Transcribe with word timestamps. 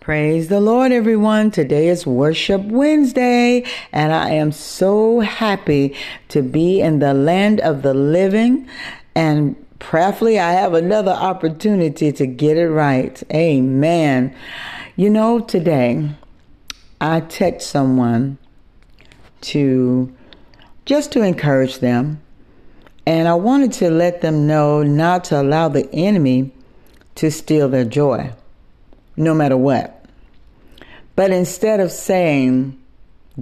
Praise 0.00 0.48
the 0.48 0.60
Lord, 0.62 0.92
everyone. 0.92 1.50
Today 1.50 1.88
is 1.88 2.06
Worship 2.06 2.62
Wednesday, 2.62 3.66
and 3.92 4.14
I 4.14 4.30
am 4.30 4.50
so 4.50 5.20
happy 5.20 5.94
to 6.28 6.40
be 6.40 6.80
in 6.80 7.00
the 7.00 7.12
land 7.12 7.60
of 7.60 7.82
the 7.82 7.92
living. 7.92 8.66
And 9.14 9.56
prayerfully, 9.78 10.38
I 10.38 10.52
have 10.52 10.72
another 10.72 11.10
opportunity 11.10 12.12
to 12.12 12.26
get 12.26 12.56
it 12.56 12.70
right. 12.70 13.22
Amen. 13.30 14.34
You 14.96 15.10
know, 15.10 15.38
today 15.38 16.08
I 16.98 17.20
text 17.20 17.68
someone 17.68 18.38
to 19.42 20.10
just 20.86 21.12
to 21.12 21.20
encourage 21.20 21.80
them, 21.80 22.22
and 23.04 23.28
I 23.28 23.34
wanted 23.34 23.72
to 23.74 23.90
let 23.90 24.22
them 24.22 24.46
know 24.46 24.82
not 24.82 25.24
to 25.24 25.42
allow 25.42 25.68
the 25.68 25.92
enemy 25.92 26.52
to 27.16 27.30
steal 27.30 27.68
their 27.68 27.84
joy, 27.84 28.32
no 29.20 29.34
matter 29.34 29.56
what. 29.56 30.04
But 31.14 31.30
instead 31.30 31.80
of 31.80 31.92
saying, 31.92 32.80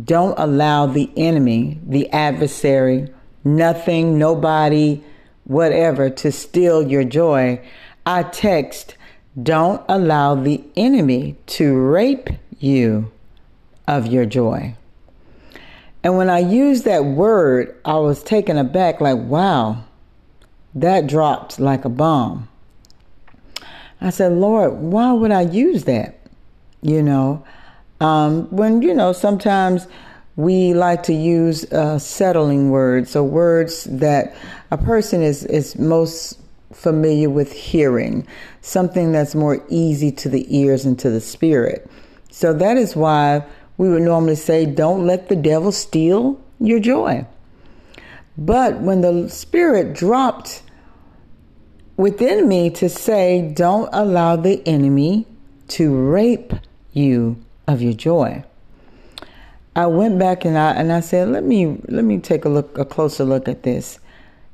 don't 0.04 0.38
allow 0.38 0.86
the 0.86 1.10
enemy, 1.16 1.78
the 1.86 2.10
adversary, 2.10 3.12
nothing, 3.44 4.18
nobody, 4.18 5.02
whatever 5.44 6.10
to 6.10 6.32
steal 6.32 6.86
your 6.86 7.04
joy, 7.04 7.60
I 8.04 8.24
text, 8.24 8.96
don't 9.40 9.82
allow 9.88 10.34
the 10.34 10.62
enemy 10.76 11.36
to 11.46 11.76
rape 11.76 12.28
you 12.58 13.10
of 13.86 14.06
your 14.06 14.26
joy. 14.26 14.74
And 16.02 16.16
when 16.16 16.28
I 16.28 16.40
used 16.40 16.84
that 16.84 17.04
word, 17.04 17.76
I 17.84 17.98
was 17.98 18.22
taken 18.22 18.58
aback 18.58 19.00
like, 19.00 19.18
wow, 19.18 19.84
that 20.74 21.06
dropped 21.06 21.58
like 21.58 21.84
a 21.84 21.88
bomb. 21.88 22.48
I 24.00 24.10
said, 24.10 24.32
Lord, 24.32 24.74
why 24.74 25.12
would 25.12 25.30
I 25.30 25.42
use 25.42 25.84
that? 25.84 26.18
You 26.82 27.02
know, 27.02 27.44
um, 28.00 28.44
when, 28.50 28.82
you 28.82 28.94
know, 28.94 29.12
sometimes 29.12 29.88
we 30.36 30.72
like 30.72 31.02
to 31.04 31.12
use 31.12 31.64
uh, 31.72 31.98
settling 31.98 32.70
words, 32.70 33.10
so 33.10 33.24
words 33.24 33.84
that 33.84 34.36
a 34.70 34.78
person 34.78 35.20
is, 35.20 35.44
is 35.44 35.76
most 35.76 36.38
familiar 36.72 37.28
with 37.28 37.52
hearing, 37.52 38.24
something 38.60 39.10
that's 39.10 39.34
more 39.34 39.64
easy 39.68 40.12
to 40.12 40.28
the 40.28 40.46
ears 40.56 40.84
and 40.84 40.96
to 41.00 41.10
the 41.10 41.20
spirit. 41.20 41.90
So 42.30 42.52
that 42.52 42.76
is 42.76 42.94
why 42.94 43.44
we 43.78 43.88
would 43.88 44.02
normally 44.02 44.36
say, 44.36 44.64
don't 44.64 45.06
let 45.06 45.28
the 45.28 45.36
devil 45.36 45.72
steal 45.72 46.40
your 46.60 46.78
joy. 46.78 47.26
But 48.36 48.80
when 48.80 49.00
the 49.00 49.28
spirit 49.28 49.94
dropped 49.94 50.62
within 51.98 52.48
me 52.48 52.70
to 52.70 52.88
say, 52.88 53.52
don't 53.54 53.90
allow 53.92 54.36
the 54.36 54.66
enemy 54.66 55.26
to 55.66 55.94
rape 55.94 56.54
you 56.92 57.36
of 57.66 57.82
your 57.82 57.92
joy. 57.92 58.42
I 59.76 59.86
went 59.86 60.18
back 60.18 60.46
and 60.46 60.56
I 60.56 60.72
and 60.72 60.90
I 60.90 61.00
said, 61.00 61.28
let 61.28 61.44
me 61.44 61.78
let 61.86 62.04
me 62.04 62.18
take 62.18 62.46
a 62.46 62.48
look 62.48 62.78
a 62.78 62.84
closer 62.84 63.24
look 63.24 63.46
at 63.46 63.64
this. 63.64 64.00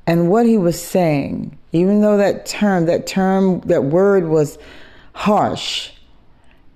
And 0.07 0.29
what 0.29 0.45
he 0.45 0.59
was 0.59 0.81
saying, 0.83 1.57
even 1.73 2.03
though 2.03 2.19
that 2.19 2.45
term, 2.45 2.87
that 2.87 3.07
term, 3.07 3.61
that 3.61 3.85
word 3.85 4.27
was 4.29 4.59
harsh, 5.15 5.93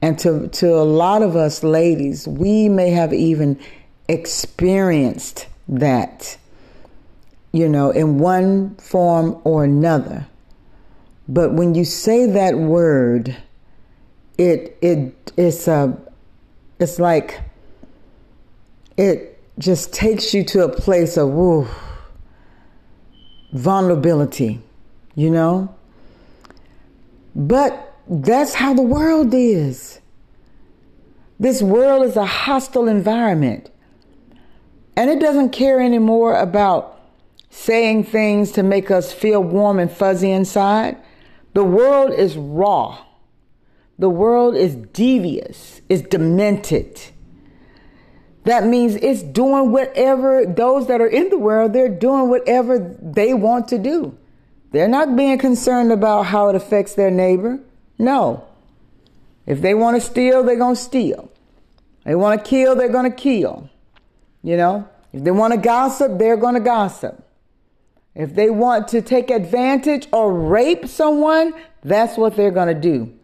and 0.01 0.19
to 0.21 0.49
to 0.49 0.75
a 0.75 0.85
lot 0.85 1.23
of 1.23 1.35
us 1.35 1.63
ladies, 1.63 2.29
we 2.29 2.69
may 2.69 2.91
have 2.91 3.13
even 3.13 3.59
experienced 4.09 5.47
that, 5.69 6.39
you 7.53 7.69
know, 7.69 7.91
in 7.91 8.19
one 8.19 8.77
form 8.77 9.39
or 9.45 9.65
another. 9.65 10.27
But 11.29 11.53
when 11.53 11.75
you 11.75 11.85
say 11.85 12.27
that 12.27 12.57
word, 12.57 13.37
it 14.39 14.77
it 14.81 14.99
it 15.27 15.33
is 15.37 15.69
a 15.69 15.97
it's 16.81 16.99
like 16.99 17.41
it 18.97 19.39
just 19.59 19.93
takes 19.93 20.33
you 20.33 20.45
to 20.45 20.65
a 20.65 20.69
place 20.69 21.17
of 21.17 21.29
woo, 21.29 21.69
vulnerability, 23.53 24.61
you 25.15 25.31
know? 25.31 25.75
But 27.35 27.95
that's 28.09 28.55
how 28.55 28.75
the 28.75 28.83
world 28.83 29.35
is. 29.35 30.01
This 31.39 31.63
world 31.63 32.05
is 32.05 32.17
a 32.17 32.27
hostile 32.27 32.89
environment. 32.89 33.71
And 34.97 35.11
it 35.11 35.21
doesn't 35.21 35.51
care 35.51 35.81
anymore 35.81 36.37
about 36.37 37.01
saying 37.51 38.05
things 38.05 38.51
to 38.53 38.63
make 38.65 38.91
us 38.91 39.13
feel 39.13 39.43
warm 39.43 39.79
and 39.79 39.91
fuzzy 39.91 40.33
inside. 40.33 40.97
The 41.55 41.65
world 41.65 42.13
is 42.13 42.37
raw. 42.37 42.99
The 43.99 44.09
world 44.09 44.55
is 44.55 44.77
devious, 44.77 45.81
is 45.89 46.03
demented. 46.03 47.01
That 48.45 48.67
means 48.67 48.95
it's 48.95 49.23
doing 49.23 49.73
whatever 49.73 50.47
those 50.47 50.87
that 50.87 51.01
are 51.01 51.09
in 51.09 51.29
the 51.31 51.39
world, 51.39 51.73
they're 51.73 51.89
doing 51.89 52.31
whatever 52.31 52.79
they 53.03 53.35
want 53.35 53.69
to 53.69 53.79
do. 53.79 54.17
They're 54.71 54.89
not 54.89 55.17
being 55.17 55.39
concerned 55.39 55.93
about 55.93 56.27
how 56.27 56.49
it 56.49 56.55
affects 56.55 56.95
their 56.95 57.11
neighbor. 57.11 57.59
No. 57.99 58.47
If 59.47 59.61
they 59.61 59.75
want 59.75 59.97
to 59.97 60.01
steal, 60.01 60.45
they're 60.45 60.57
going 60.57 60.77
to 60.77 60.81
steal. 60.81 61.31
They 62.05 62.15
want 62.15 62.43
to 62.43 62.49
kill, 62.49 62.77
they're 62.77 62.89
going 62.89 63.11
to 63.11 63.17
kill. 63.17 63.69
You 64.43 64.57
know, 64.57 64.89
if 65.13 65.25
they 65.25 65.31
want 65.31 65.53
to 65.55 65.59
gossip, 65.59 66.19
they're 66.19 66.37
going 66.37 66.55
to 66.55 66.61
gossip. 66.61 67.23
If 68.19 68.35
they 68.35 68.51
want 68.51 68.89
to 68.89 69.01
take 69.01 69.31
advantage 69.31 70.09
or 70.13 70.35
rape 70.35 70.87
someone, 70.89 71.55
that's 71.83 72.19
what 72.19 72.37
they're 72.37 72.51
going 72.51 72.75
to 72.75 72.79
do 72.79 73.15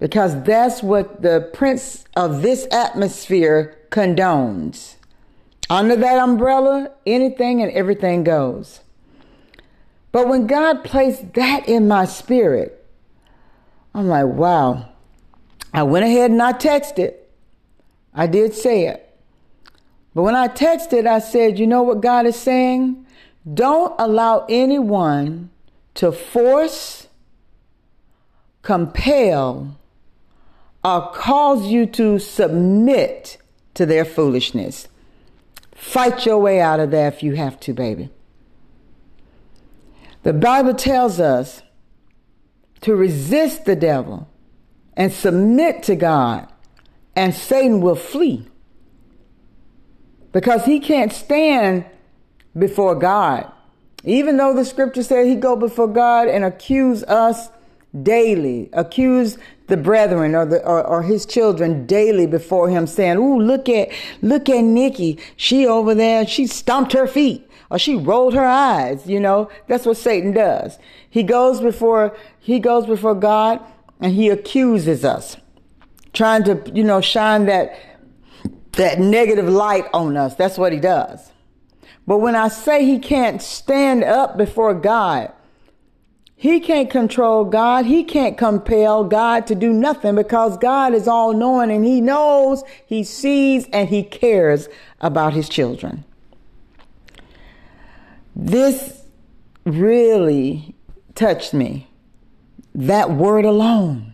because 0.00 0.42
that's 0.44 0.82
what 0.82 1.20
the 1.20 1.50
prince 1.52 2.06
of 2.16 2.40
this 2.40 2.66
atmosphere 2.72 3.78
condones. 3.90 4.94
Under 5.68 5.94
that 5.94 6.18
umbrella, 6.18 6.90
anything 7.06 7.62
and 7.62 7.70
everything 7.72 8.24
goes. 8.24 8.80
But 10.10 10.26
when 10.26 10.48
God 10.48 10.82
placed 10.82 11.34
that 11.34 11.68
in 11.68 11.86
my 11.86 12.06
spirit, 12.06 12.84
I'm 13.94 14.08
like, 14.08 14.26
wow. 14.26 14.88
I 15.72 15.84
went 15.84 16.06
ahead 16.06 16.30
and 16.30 16.42
I 16.42 16.54
texted. 16.54 17.14
I 18.12 18.26
did 18.26 18.54
say 18.54 18.86
it. 18.86 19.06
But 20.14 20.22
when 20.22 20.34
I 20.34 20.48
texted, 20.48 21.06
I 21.06 21.20
said, 21.20 21.58
you 21.58 21.66
know 21.66 21.82
what 21.82 22.00
God 22.00 22.26
is 22.26 22.34
saying? 22.34 23.06
Don't 23.52 23.94
allow 23.98 24.46
anyone 24.48 25.50
to 25.94 26.12
force, 26.12 27.08
compel, 28.62 29.76
or 30.84 31.10
cause 31.12 31.66
you 31.66 31.86
to 31.86 32.18
submit 32.18 33.38
to 33.74 33.86
their 33.86 34.04
foolishness. 34.04 34.88
Fight 35.74 36.26
your 36.26 36.38
way 36.38 36.60
out 36.60 36.80
of 36.80 36.90
there 36.90 37.08
if 37.08 37.22
you 37.22 37.34
have 37.34 37.58
to, 37.60 37.72
baby. 37.72 38.10
The 40.22 40.34
Bible 40.34 40.74
tells 40.74 41.18
us 41.18 41.62
to 42.82 42.94
resist 42.94 43.64
the 43.64 43.76
devil 43.76 44.28
and 44.94 45.12
submit 45.12 45.82
to 45.84 45.96
God, 45.96 46.46
and 47.16 47.34
Satan 47.34 47.80
will 47.80 47.96
flee. 47.96 48.46
Because 50.32 50.66
he 50.66 50.78
can't 50.78 51.12
stand 51.12 51.86
before 52.58 52.94
God. 52.94 53.50
Even 54.04 54.36
though 54.36 54.54
the 54.54 54.64
scripture 54.64 55.02
said 55.02 55.26
he 55.26 55.34
go 55.34 55.56
before 55.56 55.88
God 55.88 56.28
and 56.28 56.44
accuse 56.44 57.02
us 57.04 57.50
daily, 58.02 58.70
accuse 58.72 59.36
the 59.66 59.76
brethren 59.76 60.34
or 60.34 60.46
the 60.46 60.64
or, 60.66 60.84
or, 60.84 61.02
his 61.02 61.26
children 61.26 61.86
daily 61.86 62.26
before 62.26 62.68
him, 62.68 62.86
saying, 62.86 63.18
"Ooh, 63.18 63.38
look 63.38 63.68
at 63.68 63.90
look 64.22 64.48
at 64.48 64.62
Nikki. 64.62 65.18
She 65.36 65.66
over 65.66 65.94
there. 65.94 66.26
She 66.26 66.46
stomped 66.46 66.92
her 66.92 67.06
feet." 67.06 67.46
Or 67.70 67.78
she 67.78 67.94
rolled 67.94 68.34
her 68.34 68.44
eyes, 68.44 69.06
you 69.06 69.20
know. 69.20 69.48
That's 69.68 69.86
what 69.86 69.96
Satan 69.96 70.32
does. 70.32 70.76
He 71.08 71.22
goes 71.22 71.60
before 71.60 72.16
he 72.40 72.58
goes 72.58 72.86
before 72.86 73.14
God 73.14 73.60
and 74.00 74.12
he 74.12 74.28
accuses 74.28 75.04
us, 75.04 75.36
trying 76.12 76.42
to, 76.44 76.60
you 76.74 76.82
know, 76.82 77.00
shine 77.00 77.46
that 77.46 77.78
that 78.72 78.98
negative 78.98 79.48
light 79.48 79.84
on 79.94 80.16
us. 80.16 80.34
That's 80.34 80.58
what 80.58 80.72
he 80.72 80.80
does. 80.80 81.30
But 82.10 82.18
when 82.18 82.34
I 82.34 82.48
say 82.48 82.84
he 82.84 82.98
can't 82.98 83.40
stand 83.40 84.02
up 84.02 84.36
before 84.36 84.74
God, 84.74 85.30
he 86.34 86.58
can't 86.58 86.90
control 86.90 87.44
God. 87.44 87.86
He 87.86 88.02
can't 88.02 88.36
compel 88.36 89.04
God 89.04 89.46
to 89.46 89.54
do 89.54 89.72
nothing 89.72 90.16
because 90.16 90.58
God 90.58 90.92
is 90.92 91.06
all 91.06 91.32
knowing 91.32 91.70
and 91.70 91.84
he 91.84 92.00
knows, 92.00 92.64
he 92.84 93.04
sees, 93.04 93.68
and 93.72 93.88
he 93.88 94.02
cares 94.02 94.68
about 95.00 95.34
his 95.34 95.48
children. 95.48 96.02
This 98.34 99.04
really 99.64 100.74
touched 101.14 101.54
me. 101.54 101.86
That 102.74 103.12
word 103.12 103.44
alone. 103.44 104.09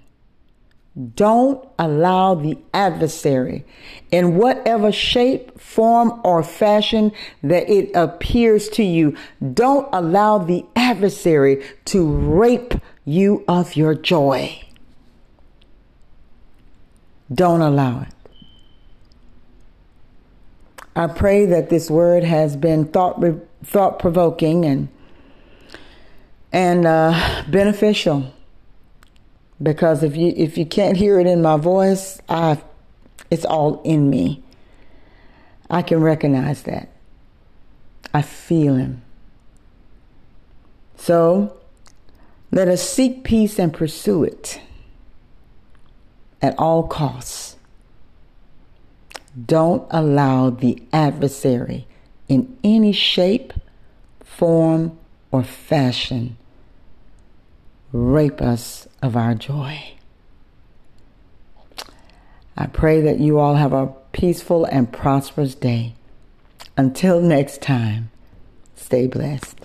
Don't 1.15 1.69
allow 1.79 2.35
the 2.35 2.57
adversary 2.73 3.67
in 4.11 4.37
whatever 4.37 4.91
shape, 4.91 5.61
form, 5.61 6.21
or 6.25 6.43
fashion 6.43 7.13
that 7.43 7.69
it 7.69 7.91
appears 7.95 8.71
to 8.71 8.83
you. 8.83 9.15
Don't 9.53 9.89
allow 9.93 10.39
the 10.39 10.65
adversary 10.75 11.63
to 11.87 12.11
rape 12.11 12.75
you 13.05 13.45
of 13.47 13.77
your 13.77 13.95
joy. 13.95 14.63
Don't 17.33 17.61
allow 17.61 18.03
it. 18.03 18.15
I 20.95 21.09
pray 21.09 21.45
that 21.45 21.69
this 21.69 21.91
word 21.91 22.25
has 22.25 22.57
been 22.57 22.87
thought 22.87 23.23
thought 23.63 23.99
provoking 23.99 24.65
and 24.65 24.89
and 26.53 26.87
uh, 26.87 27.43
beneficial. 27.49 28.33
Because 29.63 30.03
if 30.03 30.17
you 30.17 30.33
if 30.37 30.59
you 30.59 30.67
can't 30.67 30.97
hear 30.97 31.19
it 31.19 31.27
in 31.27 31.43
my 31.43 31.57
voice, 31.57 32.21
I 32.29 32.61
it's 33.31 33.45
all 33.45 33.81
in 33.83 34.11
me. 34.11 34.43
I 35.71 35.83
can 35.83 36.01
recognize 36.01 36.63
that. 36.63 36.89
I 38.13 38.23
feel 38.23 38.75
him. 38.75 39.03
So 40.97 41.57
let 42.51 42.69
us 42.69 42.83
seek 42.83 43.25
peace 43.25 43.59
and 43.59 43.73
pursue 43.73 44.25
it 44.25 44.61
at 46.41 46.59
all 46.59 46.85
costs. 46.85 47.57
Don't 49.45 49.87
allow 49.91 50.51
the 50.51 50.83
adversary 50.93 51.87
in 52.29 52.57
any 52.65 52.93
shape, 52.93 53.53
form, 54.25 54.99
or 55.31 55.43
fashion 55.43 56.37
rape 57.97 58.41
us 58.41 58.87
of 59.03 59.17
our 59.17 59.35
joy. 59.35 59.93
I 62.57 62.67
pray 62.67 63.01
that 63.03 63.19
you 63.19 63.39
all 63.39 63.55
have 63.55 63.73
a 63.73 63.93
peaceful 64.13 64.65
and 64.65 64.93
prosperous 64.93 65.55
day. 65.55 65.95
Until 66.77 67.21
next 67.21 67.61
time, 67.63 68.11
stay 68.75 69.07
blessed. 69.07 69.59